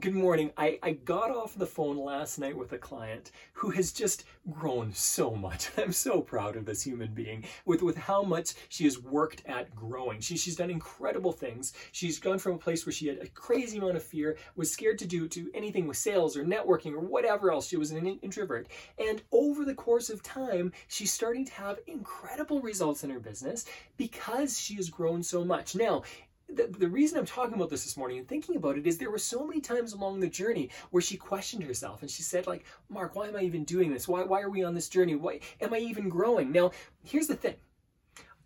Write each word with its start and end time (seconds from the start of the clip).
Good 0.00 0.16
morning. 0.16 0.50
I, 0.56 0.80
I 0.82 0.90
got 0.90 1.30
off 1.30 1.56
the 1.56 1.68
phone 1.68 1.96
last 1.96 2.40
night 2.40 2.56
with 2.56 2.72
a 2.72 2.78
client 2.78 3.30
who 3.52 3.70
has 3.70 3.92
just 3.92 4.24
grown 4.50 4.92
so 4.92 5.36
much. 5.36 5.70
I'm 5.78 5.92
so 5.92 6.20
proud 6.20 6.56
of 6.56 6.64
this 6.64 6.82
human 6.82 7.14
being 7.14 7.44
with, 7.64 7.80
with 7.80 7.96
how 7.96 8.24
much 8.24 8.54
she 8.70 8.82
has 8.86 8.98
worked 8.98 9.46
at 9.46 9.72
growing. 9.72 10.20
She, 10.20 10.36
she's 10.36 10.56
done 10.56 10.68
incredible 10.68 11.30
things. 11.30 11.74
She's 11.92 12.18
gone 12.18 12.40
from 12.40 12.54
a 12.54 12.58
place 12.58 12.84
where 12.84 12.92
she 12.92 13.06
had 13.06 13.18
a 13.18 13.28
crazy 13.28 13.78
amount 13.78 13.94
of 13.94 14.02
fear, 14.02 14.36
was 14.56 14.68
scared 14.68 14.98
to 14.98 15.06
do 15.06 15.28
to 15.28 15.48
anything 15.54 15.86
with 15.86 15.96
sales 15.96 16.36
or 16.36 16.44
networking 16.44 16.94
or 16.94 17.00
whatever 17.00 17.52
else. 17.52 17.68
She 17.68 17.76
was 17.76 17.92
an 17.92 18.04
introvert. 18.04 18.66
And 18.98 19.22
over 19.30 19.64
the 19.64 19.76
course 19.76 20.10
of 20.10 20.24
time, 20.24 20.72
she's 20.88 21.12
starting 21.12 21.44
to 21.44 21.52
have 21.52 21.78
incredible 21.86 22.60
results 22.60 23.04
in 23.04 23.10
her 23.10 23.20
business 23.20 23.64
because 23.96 24.58
she 24.58 24.74
has 24.74 24.90
grown 24.90 25.22
so 25.22 25.44
much. 25.44 25.76
Now, 25.76 26.02
the, 26.48 26.66
the 26.66 26.88
reason 26.88 27.18
I'm 27.18 27.26
talking 27.26 27.54
about 27.54 27.70
this 27.70 27.84
this 27.84 27.96
morning 27.96 28.18
and 28.18 28.28
thinking 28.28 28.56
about 28.56 28.76
it 28.78 28.86
is 28.86 28.98
there 28.98 29.10
were 29.10 29.18
so 29.18 29.46
many 29.46 29.60
times 29.60 29.92
along 29.92 30.20
the 30.20 30.28
journey 30.28 30.70
where 30.90 31.02
she 31.02 31.16
questioned 31.16 31.62
herself 31.64 32.02
and 32.02 32.10
she 32.10 32.22
said 32.22 32.46
like, 32.46 32.64
Mark, 32.88 33.14
why 33.14 33.28
am 33.28 33.36
I 33.36 33.42
even 33.42 33.64
doing 33.64 33.92
this? 33.92 34.06
Why, 34.06 34.22
why 34.22 34.40
are 34.42 34.50
we 34.50 34.64
on 34.64 34.74
this 34.74 34.88
journey? 34.88 35.14
Why 35.14 35.40
am 35.60 35.74
I 35.74 35.78
even 35.78 36.08
growing? 36.08 36.52
Now, 36.52 36.72
here's 37.02 37.26
the 37.26 37.36
thing. 37.36 37.56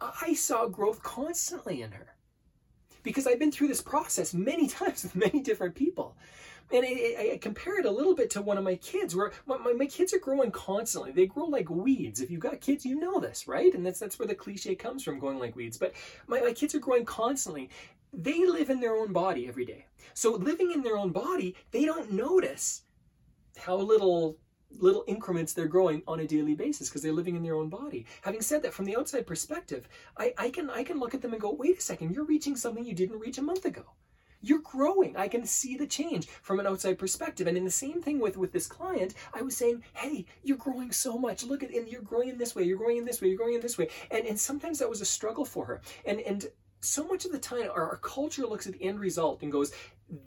I 0.01 0.35
saw 0.35 0.69
growth 0.69 1.03
constantly 1.03 1.83
in 1.83 1.93
her 1.93 2.15
because 3.09 3.27
I've 3.27 3.39
been 3.39 3.51
through 3.51 3.69
this 3.69 3.81
process 3.81 4.35
many 4.35 4.69
times 4.79 5.03
with 5.03 5.17
many 5.17 5.41
different 5.41 5.75
people. 5.75 6.15
And 6.71 6.85
I, 6.85 7.31
I, 7.33 7.39
compare 7.41 7.81
it 7.81 7.87
a 7.87 7.91
little 7.91 8.15
bit 8.15 8.29
to 8.33 8.43
one 8.43 8.59
of 8.59 8.65
my 8.65 8.75
kids, 8.75 9.17
where 9.17 9.33
my, 9.47 9.57
my, 9.57 9.73
my, 9.73 9.87
kids 9.87 10.13
are 10.13 10.19
growing 10.19 10.51
constantly. 10.51 11.13
They 11.13 11.25
grow 11.25 11.47
like 11.47 11.71
weeds. 11.71 12.21
If 12.21 12.31
you've 12.31 12.43
got 12.43 12.61
kids, 12.61 12.85
you 12.85 13.01
know 13.01 13.19
this, 13.19 13.49
right? 13.49 13.73
And 13.73 13.87
that's 13.87 13.99
that's 13.99 14.19
where 14.19 14.29
the 14.29 14.35
cliche 14.35 14.75
comes 14.75 15.03
from, 15.03 15.19
going 15.19 15.39
like 15.39 15.57
weeds. 15.57 15.79
But 15.79 15.95
my, 16.27 16.41
my 16.41 16.53
kids 16.53 16.75
are 16.75 16.81
growing 16.81 17.07
constantly. 17.07 17.71
They 18.13 18.45
live 18.45 18.69
in 18.69 18.81
their 18.81 18.95
own 18.95 19.15
body 19.15 19.49
every 19.49 19.65
day. 19.65 19.87
So 20.13 20.33
living 20.33 20.73
in 20.73 20.83
their 20.83 20.99
own 20.99 21.11
body, 21.11 21.57
they 21.71 21.87
don't 21.87 22.13
notice 22.13 22.83
how 23.57 23.77
little 23.77 24.37
little 24.71 25.05
increments 25.07 25.53
they're 25.53 25.67
growing 25.67 26.03
on 26.07 26.21
a 26.21 26.27
daily 26.27 26.55
basis 26.55 26.89
because 26.89 27.03
they're 27.03 27.13
living 27.13 27.37
in 27.37 27.43
their 27.43 27.57
own 27.57 27.69
body. 27.69 28.07
Having 28.23 28.43
said 28.43 28.63
that, 28.63 28.75
from 28.75 28.85
the 28.85 28.97
outside 28.97 29.27
perspective, 29.27 29.89
I, 30.17 30.35
I 30.39 30.51
can 30.51 30.71
I 30.71 30.85
can 30.85 30.99
look 30.99 31.15
at 31.15 31.23
them 31.23 31.33
and 31.33 31.41
go, 31.41 31.53
wait 31.53 31.79
a 31.79 31.81
second, 31.81 32.15
you're 32.15 32.25
reaching 32.25 32.57
something 32.57 32.85
you 32.85 32.95
didn't 32.95 33.19
reach 33.21 33.39
a 33.39 33.43
month 33.43 33.65
ago. 33.65 33.85
You're 34.41 34.61
growing. 34.61 35.17
I 35.17 35.27
can 35.27 35.45
see 35.45 35.77
the 35.77 35.87
change 35.87 36.29
from 36.29 36.61
an 36.61 36.67
outside 36.67 36.97
perspective. 36.97 37.49
And 37.49 37.57
in 37.57 37.65
the 37.65 37.73
same 37.73 38.01
thing 38.01 38.21
with, 38.21 38.37
with 38.37 38.53
this 38.53 38.69
client, 38.69 39.15
I 39.35 39.43
was 39.43 39.57
saying, 39.57 39.83
hey, 39.95 40.27
you're 40.45 40.57
growing 40.57 40.93
so 40.93 41.19
much. 41.19 41.43
Look 41.43 41.65
at 41.65 41.75
and 41.75 41.89
you're 41.89 42.03
growing 42.03 42.29
in 42.29 42.39
this 42.39 42.55
way, 42.55 42.63
you're 42.63 42.79
growing 42.79 42.99
in 42.99 43.05
this 43.05 43.21
way, 43.21 43.29
you're 43.29 43.37
growing 43.37 43.57
in 43.57 43.61
this 43.61 43.79
way. 43.79 43.89
And 44.11 44.27
and 44.27 44.39
sometimes 44.39 44.79
that 44.79 44.89
was 44.89 45.01
a 45.01 45.07
struggle 45.07 45.45
for 45.45 45.65
her. 45.65 45.81
And 46.05 46.21
and 46.21 46.47
so 46.81 47.05
much 47.05 47.25
of 47.25 47.33
the 47.33 47.39
time 47.39 47.69
our, 47.75 47.91
our 47.91 47.97
culture 47.97 48.47
looks 48.47 48.67
at 48.67 48.75
the 48.75 48.85
end 48.85 49.01
result 49.01 49.43
and 49.43 49.51
goes, 49.51 49.73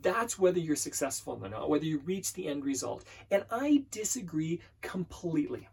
that's 0.02 0.38
whether 0.38 0.60
you're 0.60 0.76
successful 0.76 1.40
or 1.42 1.50
not, 1.50 1.70
whether 1.70 1.86
you 1.86 2.00
reach 2.00 2.34
the 2.34 2.48
end 2.48 2.66
result. 2.66 3.04
And 3.30 3.46
I 3.52 3.86
disagree 3.92 4.62
completely. 4.82 5.68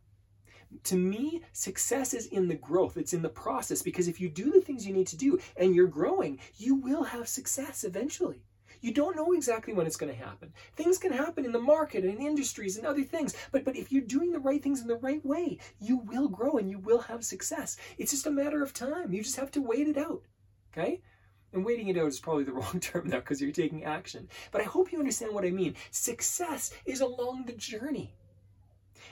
To 0.85 0.97
me, 0.97 1.43
success 1.53 2.13
is 2.13 2.27
in 2.27 2.49
the 2.49 2.55
growth, 2.55 2.97
it's 2.97 3.15
in 3.15 3.23
the 3.23 3.29
process, 3.29 3.81
because 3.81 4.07
if 4.07 4.21
you 4.21 4.29
do 4.29 4.51
the 4.51 4.61
things 4.61 4.87
you 4.87 4.93
need 4.93 5.07
to 5.09 5.17
do 5.17 5.39
and 5.57 5.75
you're 5.75 5.87
growing, 5.87 6.39
you 6.57 6.75
will 6.75 7.05
have 7.05 7.27
success 7.27 7.85
eventually. 7.85 8.43
You 8.81 8.93
don't 8.93 9.17
know 9.17 9.33
exactly 9.33 9.73
when 9.73 9.87
it's 9.87 9.97
going 9.97 10.13
to 10.13 10.25
happen. 10.25 10.53
Things 10.77 10.99
can 10.99 11.13
happen 11.13 11.45
in 11.45 11.53
the 11.53 11.59
market 11.59 12.05
and 12.05 12.15
in 12.15 12.25
industries 12.25 12.77
and 12.77 12.87
other 12.87 13.03
things, 13.03 13.35
but, 13.51 13.65
but 13.65 13.77
if 13.77 13.91
you're 13.91 14.03
doing 14.03 14.31
the 14.31 14.39
right 14.39 14.63
things 14.63 14.81
in 14.81 14.89
the 14.89 14.97
right 14.97 15.25
way, 15.25 15.59
you 15.81 15.97
will 15.99 16.29
grow 16.29 16.59
and 16.59 16.71
you 16.71 16.79
will 16.79 17.01
have 17.01 17.25
success. 17.25 17.77
It's 17.97 18.13
just 18.13 18.27
a 18.27 18.31
matter 18.31 18.63
of 18.63 18.73
time. 18.73 19.13
You 19.13 19.23
just 19.23 19.37
have 19.37 19.51
to 19.53 19.63
wait 19.63 19.89
it 19.89 19.97
out. 19.97 20.23
Okay? 20.73 21.01
And 21.53 21.65
waiting 21.65 21.89
it 21.89 21.97
out 21.97 22.09
is 22.09 22.21
probably 22.21 22.45
the 22.45 22.53
wrong 22.61 22.81
term 22.81 23.09
there 23.09 23.21
because 23.21 23.41
you're 23.41 23.53
taking 23.53 23.85
action. 23.85 24.29
But 24.51 24.61
I 24.61 24.65
hope 24.65 24.93
you 24.93 24.99
understand 24.99 25.35
what 25.35 25.45
I 25.45 25.51
mean. 25.51 25.75
Success 25.91 26.73
is 26.85 27.01
along 27.01 27.45
the 27.47 27.55
journey. 27.55 28.15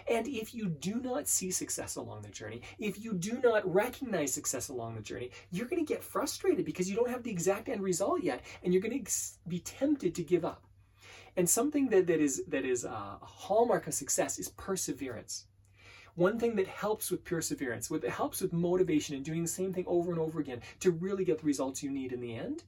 And 0.09 0.29
if 0.29 0.55
you 0.55 0.69
do 0.69 0.97
not 0.97 1.27
see 1.27 1.51
success 1.51 1.97
along 1.97 2.23
the 2.23 2.29
journey, 2.29 2.63
if 2.79 3.03
you 3.03 3.13
do 3.15 3.41
not 3.43 3.73
recognize 3.73 4.33
success 4.33 4.69
along 4.69 4.95
the 4.95 5.01
journey, 5.01 5.31
you're 5.51 5.67
going 5.67 5.85
to 5.85 5.93
get 5.93 6.05
frustrated 6.05 6.65
because 6.65 6.89
you 6.89 6.95
don't 6.95 7.11
have 7.11 7.23
the 7.23 7.31
exact 7.31 7.69
end 7.69 7.83
result 7.83 8.23
yet, 8.23 8.43
and 8.63 8.73
you're 8.73 8.83
going 8.83 9.05
to 9.05 9.13
be 9.49 9.59
tempted 9.61 10.15
to 10.15 10.23
give 10.23 10.45
up. 10.45 10.63
And 11.37 11.49
something 11.49 11.89
that, 11.91 12.07
that 12.07 12.21
is 12.21 12.43
that 12.49 12.65
is 12.65 12.85
uh, 12.85 13.17
a 13.21 13.27
hallmark 13.27 13.87
of 13.87 13.95
success 13.95 14.39
is 14.39 14.49
perseverance. 14.51 15.47
One 16.17 16.39
thing 16.39 16.57
that 16.57 16.67
helps 16.67 17.11
with 17.11 17.25
perseverance, 17.25 17.91
what 17.91 18.03
helps 18.03 18.41
with 18.41 18.55
motivation 18.55 19.15
and 19.15 19.25
doing 19.25 19.43
the 19.43 19.49
same 19.49 19.75
thing 19.75 19.85
over 19.87 20.11
and 20.11 20.19
over 20.19 20.41
again 20.41 20.63
to 20.81 20.91
really 20.91 21.27
get 21.27 21.39
the 21.41 21.47
results 21.47 21.83
you 21.83 21.91
need 21.91 22.11
in 22.11 22.23
the 22.23 22.35
end 22.35 22.65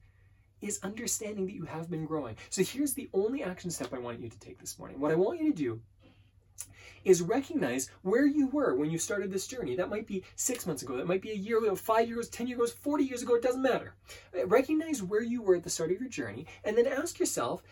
is 0.61 0.79
understanding 0.83 1.47
that 1.47 1.55
you 1.55 1.65
have 1.65 1.89
been 1.89 2.05
growing. 2.05 2.35
So 2.51 2.63
here's 2.63 2.93
the 2.93 3.09
only 3.11 3.41
action 3.41 3.71
step 3.71 3.91
I 3.91 3.97
want 3.97 4.19
you 4.19 4.29
to 4.29 4.39
take 4.39 4.59
this 4.59 4.77
morning. 4.77 4.99
What 4.99 5.11
I 5.11 5.15
want 5.15 5.41
you 5.41 5.51
to 5.51 5.57
do 5.57 5.81
is 7.03 7.23
recognize 7.23 7.89
where 8.03 8.27
you 8.27 8.47
were 8.49 8.75
when 8.75 8.91
you 8.91 8.99
started 8.99 9.31
this 9.31 9.47
journey. 9.47 9.75
That 9.75 9.89
might 9.89 10.05
be 10.05 10.23
six 10.35 10.67
months 10.67 10.83
ago, 10.83 10.97
that 10.97 11.07
might 11.07 11.23
be 11.23 11.31
a 11.31 11.35
year 11.35 11.57
ago, 11.57 11.75
five 11.75 12.07
years, 12.07 12.29
10 12.29 12.45
years 12.45 12.59
ago, 12.59 12.67
40 12.67 13.03
years 13.03 13.23
ago, 13.23 13.33
it 13.33 13.41
doesn't 13.41 13.63
matter. 13.63 13.95
Uh, 14.37 14.45
recognize 14.45 15.01
where 15.01 15.23
you 15.23 15.41
were 15.41 15.55
at 15.55 15.63
the 15.63 15.71
start 15.71 15.91
of 15.91 15.99
your 15.99 16.09
journey 16.09 16.45
and 16.63 16.77
then 16.77 16.85
ask 16.85 17.19
yourself, 17.19 17.63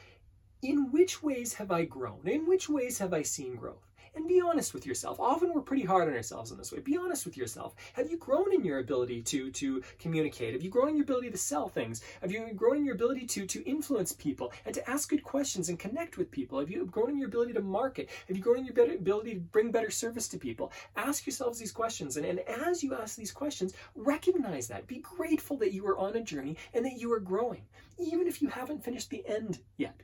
in 0.64 0.92
which 0.92 1.22
ways 1.22 1.54
have 1.54 1.70
I 1.70 1.86
grown? 1.86 2.22
In 2.28 2.48
which 2.48 2.68
ways 2.68 2.98
have 2.98 3.14
I 3.14 3.22
seen 3.22 3.58
growth? 3.58 3.87
And 4.18 4.28
be 4.28 4.42
honest 4.42 4.74
with 4.74 4.86
yourself. 4.86 5.20
Often 5.20 5.54
we're 5.54 5.62
pretty 5.62 5.86
hard 5.86 6.08
on 6.08 6.16
ourselves 6.16 6.52
in 6.52 6.58
this 6.58 6.72
way. 6.72 6.80
Be 6.80 6.98
honest 6.98 7.24
with 7.24 7.38
yourself. 7.38 7.76
Have 7.94 8.10
you 8.10 8.18
grown 8.18 8.52
in 8.52 8.66
your 8.66 8.80
ability 8.80 9.22
to 9.22 9.52
to 9.52 9.84
communicate? 10.00 10.54
Have 10.54 10.64
you 10.64 10.72
grown 10.72 10.90
in 10.90 10.96
your 10.96 11.04
ability 11.04 11.30
to 11.30 11.38
sell 11.38 11.70
things? 11.70 12.02
Have 12.22 12.32
you 12.32 12.52
grown 12.56 12.78
in 12.78 12.86
your 12.86 12.96
ability 12.96 13.28
to 13.28 13.46
to 13.46 13.64
influence 13.70 14.12
people 14.14 14.52
and 14.66 14.74
to 14.74 14.90
ask 14.90 15.10
good 15.10 15.24
questions 15.24 15.70
and 15.70 15.78
connect 15.78 16.18
with 16.18 16.32
people? 16.32 16.60
Have 16.60 16.72
you 16.72 16.86
grown 16.88 17.12
in 17.12 17.20
your 17.20 17.28
ability 17.28 17.54
to 17.54 17.62
market? 17.62 18.10
Have 18.28 18.36
you 18.36 18.44
grown 18.44 18.58
in 18.58 18.66
your 18.66 18.96
ability 18.96 19.36
to 19.36 19.40
bring 19.40 19.72
better 19.72 19.92
service 19.92 20.28
to 20.30 20.40
people? 20.40 20.72
Ask 20.96 21.28
yourselves 21.28 21.60
these 21.60 21.72
questions, 21.72 22.18
and, 22.18 22.26
and 22.26 22.40
as 22.40 22.84
you 22.84 22.96
ask 22.96 23.16
these 23.16 23.32
questions, 23.32 23.74
recognize 23.96 24.68
that. 24.68 24.88
Be 24.88 24.98
grateful 24.98 25.58
that 25.58 25.74
you 25.74 25.86
are 25.86 25.98
on 25.98 26.16
a 26.16 26.22
journey 26.22 26.58
and 26.74 26.84
that 26.86 26.98
you 27.00 27.14
are 27.14 27.20
growing, 27.20 27.62
even 28.00 28.28
if 28.28 28.42
you 28.42 28.48
haven't 28.48 28.84
finished 28.84 29.12
the 29.12 29.24
end 29.28 29.60
yet. 29.78 30.02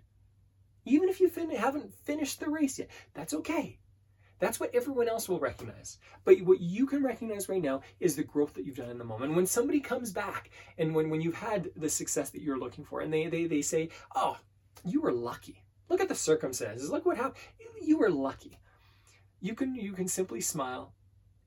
Even 0.86 1.10
if 1.10 1.20
you 1.20 1.30
fin- 1.30 1.50
haven't 1.50 1.94
finished 2.04 2.40
the 2.40 2.50
race 2.50 2.78
yet, 2.78 2.90
that's 3.14 3.34
okay. 3.34 3.80
That's 4.40 4.60
what 4.60 4.74
everyone 4.76 5.08
else 5.08 5.30
will 5.30 5.40
recognize. 5.40 6.00
But 6.26 6.42
what 6.42 6.60
you 6.60 6.86
can 6.86 7.04
recognize 7.04 7.48
right 7.48 7.62
now 7.62 7.82
is 8.00 8.16
the 8.16 8.24
growth 8.24 8.54
that 8.56 8.66
you've 8.66 8.76
done 8.76 8.90
in 8.90 8.98
the 8.98 9.04
moment. 9.04 9.36
When 9.36 9.46
somebody 9.46 9.80
comes 9.80 10.12
back 10.12 10.50
and 10.78 10.94
when, 10.94 11.10
when 11.10 11.22
you've 11.22 11.36
had 11.36 11.70
the 11.76 11.90
success 11.90 12.30
that 12.32 12.42
you're 12.42 12.60
looking 12.60 12.84
for 12.84 13.02
and 13.02 13.14
they, 13.14 13.28
they, 13.28 13.46
they 13.46 13.62
say, 13.62 13.90
oh, 14.16 14.38
you 14.84 15.02
were 15.02 15.14
lucky. 15.14 15.64
Look 15.90 16.02
at 16.02 16.10
the 16.10 16.16
circumstances. 16.16 16.90
Look 16.90 17.06
what 17.06 17.18
happened. 17.18 17.38
You 17.82 18.00
were 18.00 18.10
lucky. 18.10 18.58
You 19.40 19.56
can, 19.56 19.76
you 19.76 19.94
can 19.94 20.08
simply 20.08 20.42
smile 20.42 20.94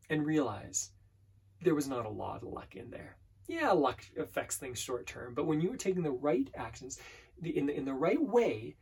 and 0.09 0.25
realize 0.25 0.91
there 1.63 1.75
was 1.75 1.89
not 1.89 2.07
a 2.07 2.11
lot 2.11 2.43
of 2.43 2.49
luck 2.49 2.77
in 2.77 2.91
there. 2.91 3.17
Yeah, 3.49 3.71
luck 3.73 4.05
affects 4.19 4.57
things 4.57 4.79
short 4.79 5.07
term, 5.07 5.35
but 5.35 5.47
when 5.47 5.61
you 5.61 5.73
are 5.73 5.77
taking 5.77 6.03
the 6.03 6.11
right 6.11 6.51
actions 6.57 6.99
in 7.43 7.67
the, 7.67 7.77
in 7.77 7.85
the 7.85 7.95
right 7.95 8.21
way, 8.21 8.77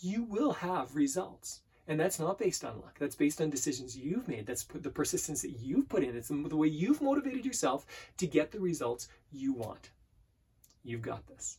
you 0.00 0.24
will 0.24 0.52
have 0.52 0.94
results. 0.94 1.62
And 1.88 1.98
that's 1.98 2.20
not 2.20 2.38
based 2.38 2.66
on 2.66 2.76
luck. 2.82 2.98
That's 2.98 3.16
based 3.16 3.40
on 3.40 3.48
decisions 3.48 3.96
you've 3.96 4.28
made. 4.28 4.46
That's 4.46 4.64
the 4.64 4.90
persistence 4.90 5.40
that 5.40 5.58
you've 5.58 5.88
put 5.88 6.04
in. 6.04 6.14
It's 6.14 6.28
the 6.28 6.56
way 6.56 6.68
you've 6.68 7.00
motivated 7.00 7.46
yourself 7.46 7.86
to 8.18 8.26
get 8.26 8.52
the 8.52 8.60
results 8.60 9.08
you 9.32 9.54
want. 9.54 9.88
You've 10.84 11.02
got 11.02 11.26
this. 11.26 11.56